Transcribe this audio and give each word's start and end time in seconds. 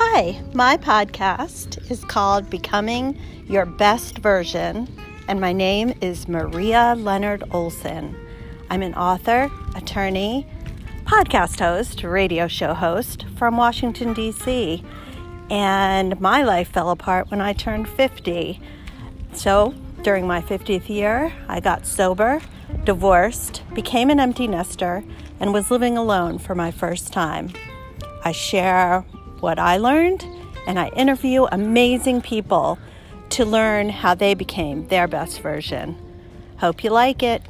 Hi, 0.00 0.40
my 0.54 0.76
podcast 0.76 1.90
is 1.90 2.04
called 2.04 2.48
Becoming 2.48 3.18
Your 3.48 3.66
Best 3.66 4.18
Version, 4.18 4.86
and 5.26 5.40
my 5.40 5.52
name 5.52 5.92
is 6.00 6.28
Maria 6.28 6.94
Leonard 6.96 7.42
Olson. 7.50 8.14
I'm 8.70 8.82
an 8.82 8.94
author, 8.94 9.50
attorney, 9.74 10.46
podcast 11.02 11.58
host, 11.58 12.04
radio 12.04 12.46
show 12.46 12.74
host 12.74 13.24
from 13.36 13.56
Washington, 13.56 14.12
D.C., 14.12 14.84
and 15.50 16.20
my 16.20 16.44
life 16.44 16.68
fell 16.68 16.90
apart 16.90 17.32
when 17.32 17.40
I 17.40 17.52
turned 17.52 17.88
50. 17.88 18.60
So, 19.32 19.74
during 20.04 20.28
my 20.28 20.40
50th 20.40 20.88
year, 20.88 21.32
I 21.48 21.58
got 21.58 21.86
sober, 21.86 22.40
divorced, 22.84 23.64
became 23.74 24.10
an 24.10 24.20
empty 24.20 24.46
nester, 24.46 25.02
and 25.40 25.52
was 25.52 25.72
living 25.72 25.98
alone 25.98 26.38
for 26.38 26.54
my 26.54 26.70
first 26.70 27.12
time. 27.12 27.50
I 28.24 28.30
share 28.30 29.04
what 29.40 29.58
I 29.58 29.76
learned, 29.76 30.24
and 30.66 30.78
I 30.78 30.88
interview 30.88 31.44
amazing 31.44 32.22
people 32.22 32.78
to 33.30 33.44
learn 33.44 33.88
how 33.88 34.14
they 34.14 34.34
became 34.34 34.86
their 34.88 35.06
best 35.06 35.40
version. 35.40 35.96
Hope 36.58 36.82
you 36.82 36.90
like 36.90 37.22
it. 37.22 37.42